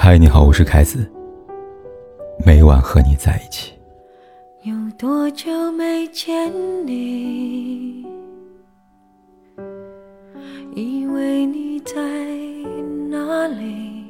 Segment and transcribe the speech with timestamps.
[0.00, 1.10] 嗨，你好，我是凯子。
[2.46, 3.72] 每晚和你在一起。
[4.62, 6.50] 有多久没见
[6.86, 8.06] 你？
[10.76, 11.96] 以为你在
[13.10, 14.04] 哪里？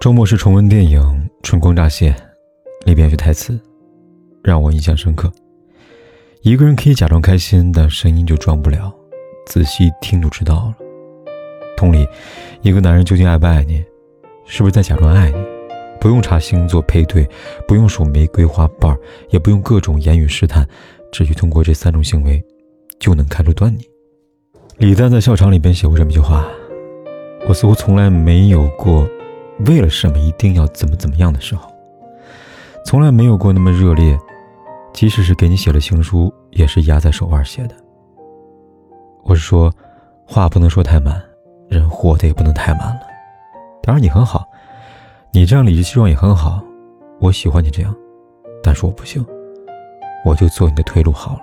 [0.00, 1.00] 周末是重温电影
[1.42, 2.12] 《春光乍泄》，
[2.86, 3.60] 里边有句台词
[4.44, 5.30] 让我印象深刻：
[6.42, 8.94] 一个人可以假装开心，但声音就装不了，
[9.46, 10.87] 仔细听就知道了。
[11.78, 12.04] 同理，
[12.60, 13.84] 一个男人究竟爱不爱你，
[14.44, 15.36] 是不是在假装爱你？
[16.00, 17.28] 不用查星座配对，
[17.66, 18.96] 不用数玫瑰花瓣
[19.30, 20.66] 也不用各种言语试探，
[21.12, 22.44] 只需通过这三种行为，
[22.98, 23.88] 就能看出端倪。
[24.78, 26.46] 李诞在笑场里边写过这么一句话
[27.48, 29.08] ：“我似乎从来没有过
[29.66, 31.70] 为了什么一定要怎么怎么样的时候，
[32.84, 34.18] 从来没有过那么热烈，
[34.92, 37.74] 即使是给你写了情书，也是压在手腕写的。”
[39.24, 39.72] 我是说，
[40.26, 41.20] 话不能说太满。
[41.68, 43.00] 人活的也不能太满了。
[43.82, 44.46] 当然你很好，
[45.32, 46.62] 你这样理直气壮也很好，
[47.20, 47.94] 我喜欢你这样。
[48.62, 49.24] 但是我不行，
[50.24, 51.42] 我就做你的退路好了。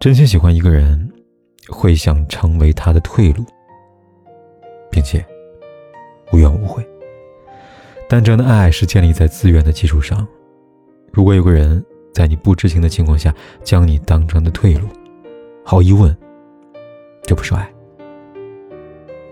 [0.00, 1.10] 真心喜欢一个人，
[1.68, 3.44] 会想成为他的退路，
[4.90, 5.24] 并且
[6.32, 6.86] 无怨无悔。
[8.08, 10.26] 但这样的爱是建立在自愿的基础上。
[11.12, 14.86] 如果有个人在你不知情的情况下将你当成的退路，
[15.64, 16.16] 毫无疑问，
[17.22, 17.68] 这不是爱。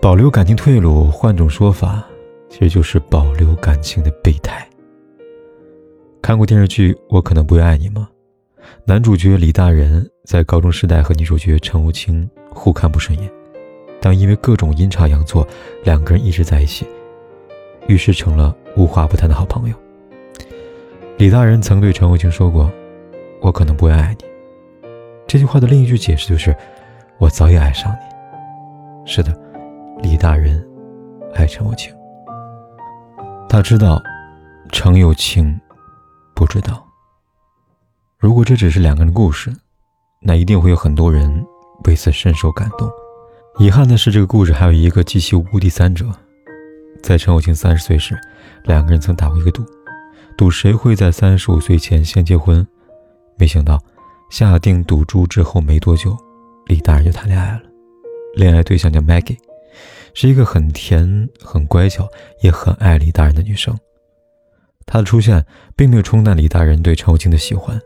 [0.07, 2.01] 保留感情退路，换种说法，
[2.47, 4.65] 其实就是保留感情的备胎。
[6.21, 8.07] 看过电视剧《我可能不会爱你》吗？
[8.85, 13.29] 男主角李大仁在高中时代和女主角陈无清互看不顺眼，
[13.99, 15.45] 但因为各种阴差阳错，
[15.83, 16.87] 两个人一直在一起，
[17.89, 19.75] 于是成了无话不谈的好朋友。
[21.17, 22.71] 李大仁曾对陈无清说过
[23.43, 24.25] ：“我可能不会爱你。”
[25.27, 26.55] 这句话的另一句解释就是
[27.19, 29.46] ：“我早已爱上你。”是的。
[30.01, 30.65] 李大人
[31.33, 31.93] 爱陈有情，
[33.49, 34.01] 他知道
[34.71, 35.59] 程有情
[36.35, 36.85] 不知道。
[38.19, 39.51] 如果这只是两个人的故事，
[40.21, 41.45] 那一定会有很多人
[41.85, 42.89] 为此深受感动。
[43.59, 46.05] 遗憾的是，这个故事还有一个极其无辜第三者。
[47.01, 48.17] 在陈有情三十岁时，
[48.63, 49.63] 两个人曾打过一个赌，
[50.37, 52.65] 赌谁会在三十五岁前先结婚。
[53.37, 53.79] 没想到，
[54.29, 56.15] 下定赌注之后没多久，
[56.67, 57.61] 李大人就谈恋爱了，
[58.35, 59.37] 恋爱对象叫 Maggie。
[60.19, 62.09] 是一个很甜、很乖巧，
[62.41, 63.77] 也很爱李大人的女生。
[64.83, 65.45] 她的出现
[65.75, 67.79] 并没有冲淡李大人对陈友清的喜欢，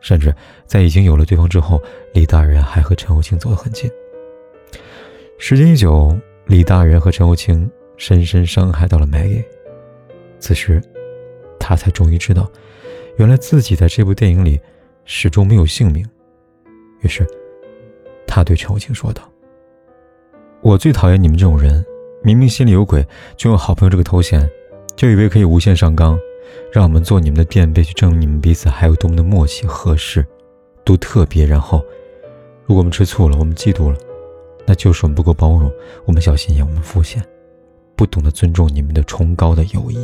[0.00, 0.34] 甚至
[0.66, 1.80] 在已经有了对方之后，
[2.12, 3.88] 李大人还和陈友清走得很近。
[5.38, 6.12] 时间一久，
[6.46, 9.44] 李大人和陈友清深深伤害到了 Maggie。
[10.40, 10.82] 此时，
[11.60, 12.50] 他才终于知道，
[13.16, 14.58] 原来自己在这部电影里
[15.04, 16.04] 始终没有姓名。
[17.02, 17.24] 于是，
[18.26, 19.22] 他对陈友清说道。
[20.62, 21.82] 我最讨厌你们这种人，
[22.22, 24.48] 明明心里有鬼，就用好朋友这个头衔，
[24.94, 26.18] 就以为可以无限上纲，
[26.70, 30.24] 让我们做你们的垫背，去证明你们彼此还有多么的默契合适，
[30.84, 31.46] 多特别。
[31.46, 31.82] 然后，
[32.66, 33.96] 如果我们吃醋了，我们嫉妒了，
[34.66, 35.72] 那就是我们不够包容，
[36.04, 37.24] 我们小心眼，我们肤浅，
[37.96, 39.98] 不懂得尊重你们的崇高的友谊。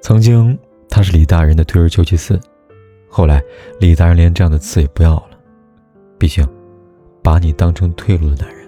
[0.00, 0.58] 曾经
[0.88, 2.40] 他是李大人的退而求其次，
[3.06, 3.42] 后来
[3.78, 5.30] 李大人连这样的刺也不要了，
[6.18, 6.42] 毕竟，
[7.22, 8.61] 把你当成退路的男人。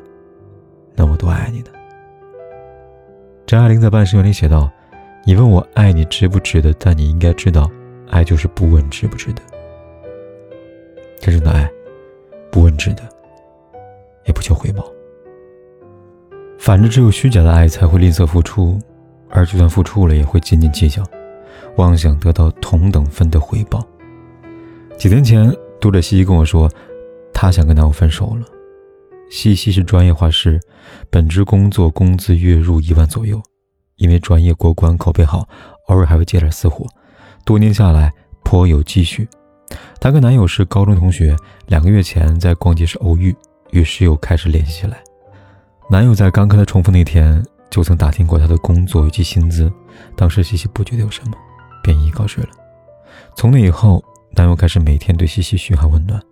[0.94, 1.66] 那我多爱你呢。
[3.47, 4.71] 张爱玲在《半生缘》里写道
[5.25, 7.71] ：“你问我爱你值不值得，但你应该知道，
[8.10, 9.43] 爱就是不问值不值得。
[11.21, 11.71] 真正的爱，
[12.50, 13.03] 不问值得，
[14.25, 14.84] 也不求回报。
[16.59, 18.78] 反之，只有虚假的爱才会吝啬付出，
[19.28, 21.03] 而就算付出了，也会斤斤计较，
[21.76, 23.87] 妄想得到同等分的回报。”
[24.97, 26.71] 几天前，读者西西跟我说，
[27.32, 28.47] 她想跟男友分手了。
[29.31, 30.61] 西西是专业画师，
[31.11, 33.43] 本职工作工资月入一万左右，
[33.97, 35.49] 因为专业过关，口碑好，
[35.89, 36.87] 偶尔还会接点私活，
[37.45, 38.12] 多年下来
[38.45, 39.29] 颇有积蓄。
[40.01, 41.35] 她跟男友是高中同学，
[41.67, 43.35] 两个月前在逛街时偶遇，
[43.73, 45.03] 于是又开始联系起来。
[45.91, 49.73] 男友在刚跟她重逢那天，就曾打听过她的工作以及薪资，
[50.15, 51.32] 当时西西不觉得有什么，
[51.82, 52.49] 便一一告知了。
[53.37, 56.23] 从那以后，男友开始每天对西西嘘寒问暖。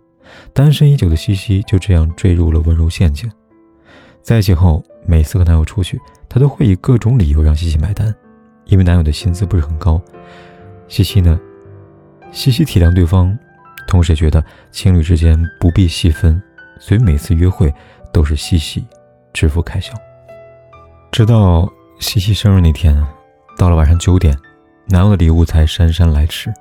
[0.53, 3.29] 单身已久的西西就这样坠入了温柔陷阱。
[4.21, 5.99] 在一起后，每次和男友出去，
[6.29, 8.13] 她都会以各种理由让西西买单，
[8.65, 10.01] 因为男友的薪资不是很高。
[10.87, 11.39] 西西呢，
[12.31, 13.37] 西西体谅对方，
[13.87, 16.41] 同时也觉得情侣之间不必细分，
[16.79, 17.73] 所以每次约会
[18.13, 18.85] 都是西西
[19.33, 19.93] 支付开销。
[21.11, 21.69] 直到
[21.99, 22.95] 西西生日那天，
[23.57, 24.37] 到了晚上九点，
[24.87, 26.53] 男友的礼物才姗姗来迟，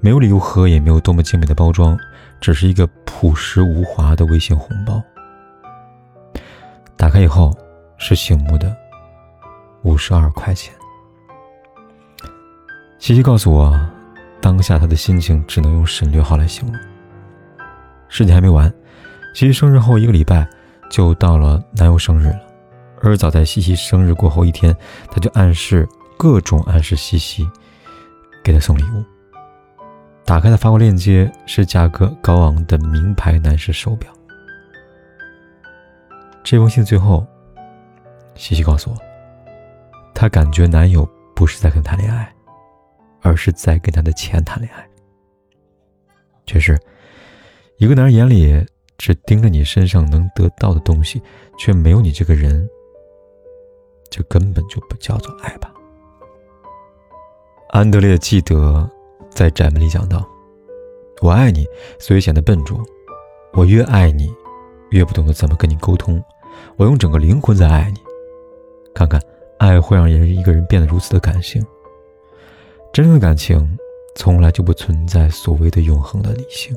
[0.00, 1.96] 没有礼物盒，也没有多么精美的包装。
[2.40, 5.02] 只是一个朴实无华的微信红包。
[6.96, 7.56] 打开以后
[7.96, 8.76] 是醒目的
[9.82, 10.74] 五十二块钱。
[12.98, 13.78] 西西告诉我，
[14.40, 16.80] 当下她的心情只能用省略号来形容。
[18.08, 18.68] 事情还没完，
[19.34, 20.48] 西西生日后一个礼拜
[20.90, 22.40] 就到了男友生日了，
[23.02, 24.74] 而早在西西生日过后一天，
[25.10, 27.48] 他就暗示各种暗示西西
[28.42, 29.04] 给他送礼物。
[30.28, 34.12] 打开的发货链接是价格高昂的名牌男士手表。
[36.44, 37.26] 这封信最后，
[38.34, 38.96] 西西告诉我，
[40.14, 42.30] 她感觉男友不是在跟谈恋爱，
[43.22, 44.86] 而是在跟她的钱谈恋爱。
[46.44, 46.78] 确实，
[47.78, 48.62] 一个男人眼里
[48.98, 51.22] 只盯着你身上能得到的东西，
[51.58, 52.68] 却没有你这个人，
[54.10, 55.72] 这根本就不叫做爱吧。
[57.70, 58.86] 安德烈记得。
[59.38, 60.28] 在窄门里讲到
[61.22, 61.64] ：“我爱你，
[62.00, 62.76] 所以显得笨拙。
[63.52, 64.34] 我越爱你，
[64.90, 66.20] 越不懂得怎么跟你沟通。
[66.76, 68.00] 我用整个灵魂在爱你。
[68.92, 69.22] 看看，
[69.58, 71.64] 爱会让人一个人变得如此的感性。
[72.92, 73.78] 真正的感情，
[74.16, 76.76] 从来就不存在所谓的永恒的理性。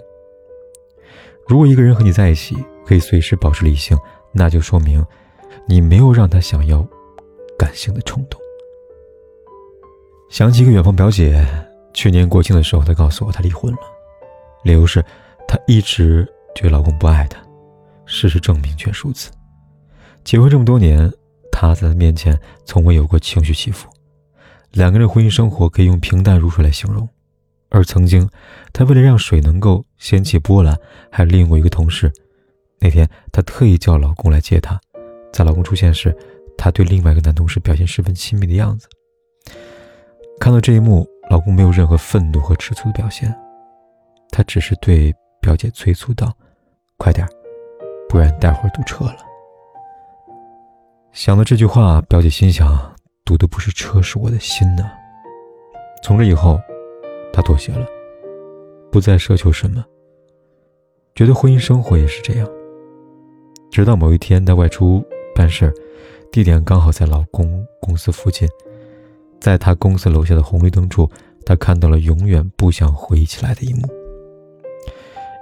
[1.48, 2.56] 如果一个人和你在一起，
[2.86, 3.98] 可以随时保持理性，
[4.32, 5.04] 那就说明
[5.66, 6.88] 你没有让他想要
[7.58, 8.40] 感性的冲动。
[10.30, 11.44] 想起一个远方表姐。”
[11.94, 13.80] 去年国庆的时候，她告诉我她离婚了，
[14.64, 15.04] 理由是
[15.48, 17.40] 她一直觉得老公不爱她，
[18.06, 19.32] 事实证明确如此。
[20.24, 21.12] 结婚这么多年，
[21.52, 23.90] 她在她面前从未有过情绪起伏，
[24.72, 27.08] 两个人婚姻生活可以用平淡如水来形容。
[27.70, 28.30] 而曾经，
[28.72, 30.78] 她为了让水能够掀起波澜，
[31.12, 32.12] 还利用过一个同事。
[32.80, 34.80] 那天，她特意叫老公来接她，
[35.34, 36.16] 在老公出现时，
[36.58, 38.88] 她对另外一个男同事表现十分亲密的样子。
[40.40, 41.11] 看到这一幕。
[41.32, 43.34] 老公没有任何愤怒和吃醋的表现，
[44.32, 46.30] 他只是对表姐催促道
[47.00, 47.26] ：“快点，
[48.10, 49.16] 不然待会儿堵车了。”
[51.14, 52.94] 想到这句话，表姐心想
[53.24, 54.92] ：“堵的不是车，是我的心呢。”
[56.04, 56.60] 从这以后，
[57.32, 57.88] 她妥协了，
[58.92, 59.86] 不再奢求什么，
[61.16, 62.50] 觉得婚姻生活也是这样。
[63.72, 65.02] 直到某一天，她外出
[65.34, 65.74] 办事儿，
[66.30, 68.46] 地点刚好在老公公司附近。
[69.42, 71.10] 在他公司楼下的红绿灯处，
[71.44, 73.82] 他看到了永远不想回忆起来的一幕：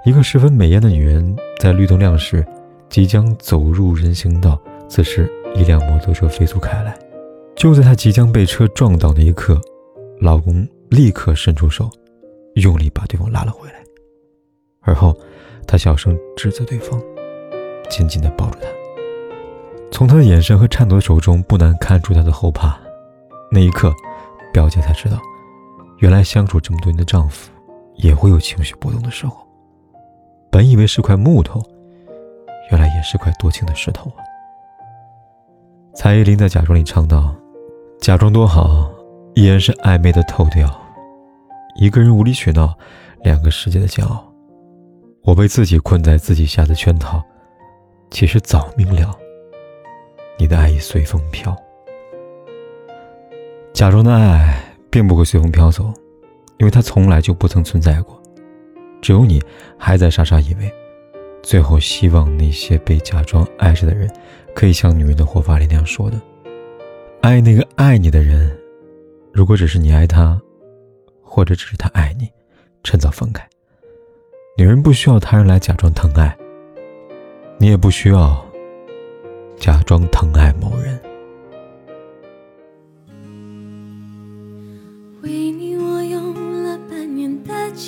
[0.06, 2.44] 一个十分美艳的女人在绿灯亮时，
[2.88, 4.58] 即将走入人行道。
[4.88, 6.98] 此时，一辆摩托车飞速开来，
[7.54, 9.60] 就在她即将被车撞倒那一刻，
[10.18, 11.88] 老公立刻伸出手，
[12.54, 13.74] 用力把对方拉了回来。
[14.80, 15.14] 而后，
[15.66, 16.98] 他小声指责对方，
[17.90, 18.66] 紧紧地抱住她。
[19.92, 22.80] 从他的眼神和颤抖的手中，不难看出他的后怕。
[23.52, 23.92] 那一刻，
[24.52, 25.18] 表姐才知道，
[25.98, 27.50] 原来相处这么多年的丈夫，
[27.96, 29.36] 也会有情绪波动的时候。
[30.52, 31.60] 本以为是块木头，
[32.70, 34.22] 原来也是块多情的石头啊！
[35.94, 37.34] 蔡依林在《假装》里唱道
[38.00, 38.88] ：“假装多好，
[39.34, 40.70] 依然是暧昧的透掉。
[41.74, 42.72] 一个人无理取闹，
[43.22, 44.24] 两个世界的煎熬。
[45.24, 47.22] 我被自己困在自己下的圈套，
[48.10, 49.12] 其实早明了，
[50.38, 51.56] 你的爱已随风飘。”
[53.72, 55.92] 假装的爱并不会随风飘走，
[56.58, 58.20] 因为它从来就不曾存在过。
[59.00, 59.40] 只有你
[59.78, 60.70] 还在傻傻以为，
[61.42, 64.10] 最后希望那些被假装爱着的人，
[64.54, 66.20] 可以像女人的活法里那样说的
[67.22, 68.54] ：“爱那个爱你的人，
[69.32, 70.38] 如果只是你爱他，
[71.22, 72.28] 或者只是他爱你，
[72.84, 73.48] 趁早分开。”
[74.58, 76.36] 女人不需要他人来假装疼爱，
[77.56, 78.44] 你也不需要
[79.56, 81.00] 假装疼爱某人。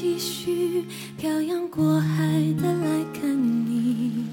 [0.03, 0.85] 继续
[1.17, 2.27] 漂洋过海
[2.61, 3.31] 的来看
[3.65, 4.27] 你，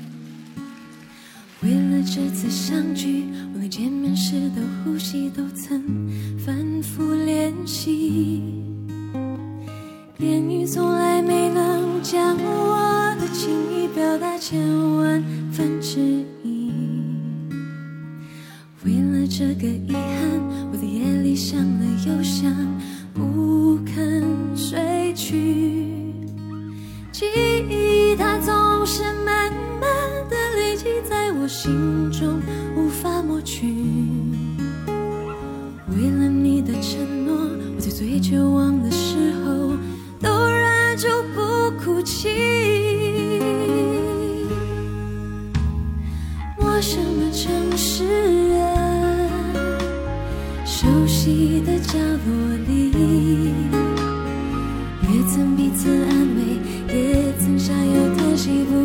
[1.61, 6.09] 为了这次相聚，为了见面时的呼吸，都曾
[6.39, 8.41] 反复练习。
[10.17, 14.59] 言语从来没能将我的情意表达千
[14.95, 15.99] 万分之
[16.43, 16.71] 一。
[18.83, 19.67] 为了这个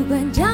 [0.05, 0.54] 不管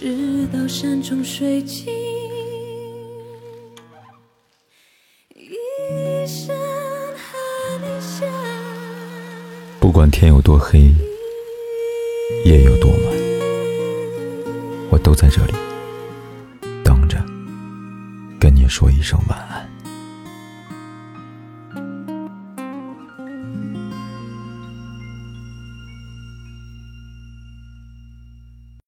[0.00, 1.92] 直到山穷水尽，
[5.34, 7.36] 一生和
[7.82, 8.30] 你相依。
[9.80, 10.94] 不管天有多黑，
[12.44, 12.98] 夜有多晚，
[14.92, 15.52] 我都在这里
[16.84, 17.18] 等着，
[18.38, 19.47] 跟你说一声晚安。